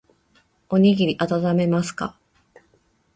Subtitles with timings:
[0.69, 2.17] おにぎりあたためますか。